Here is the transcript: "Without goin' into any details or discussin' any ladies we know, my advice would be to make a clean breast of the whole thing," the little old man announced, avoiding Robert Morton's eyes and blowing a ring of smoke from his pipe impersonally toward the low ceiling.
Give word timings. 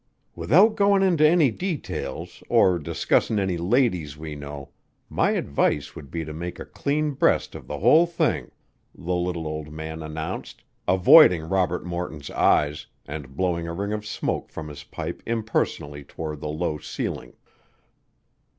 "Without 0.35 0.73
goin' 0.75 1.03
into 1.03 1.23
any 1.27 1.51
details 1.51 2.41
or 2.49 2.79
discussin' 2.79 3.37
any 3.37 3.55
ladies 3.55 4.17
we 4.17 4.33
know, 4.35 4.71
my 5.11 5.33
advice 5.33 5.95
would 5.95 6.09
be 6.09 6.25
to 6.25 6.33
make 6.33 6.59
a 6.59 6.65
clean 6.65 7.11
breast 7.11 7.53
of 7.53 7.67
the 7.67 7.77
whole 7.77 8.07
thing," 8.07 8.49
the 8.95 9.13
little 9.13 9.45
old 9.45 9.71
man 9.71 10.01
announced, 10.01 10.63
avoiding 10.87 11.43
Robert 11.43 11.85
Morton's 11.85 12.31
eyes 12.31 12.87
and 13.05 13.37
blowing 13.37 13.67
a 13.67 13.73
ring 13.73 13.93
of 13.93 14.03
smoke 14.03 14.49
from 14.49 14.69
his 14.69 14.83
pipe 14.83 15.21
impersonally 15.27 16.03
toward 16.03 16.39
the 16.39 16.49
low 16.49 16.79
ceiling. 16.79 17.33